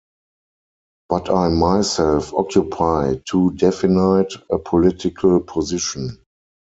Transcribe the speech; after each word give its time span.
But 1.09 1.29
I 1.29 1.49
myself 1.49 2.33
occupy 2.33 3.17
too 3.29 3.51
definite 3.51 4.33
a 4.49 4.57
political 4.57 5.41
position. 5.41 6.23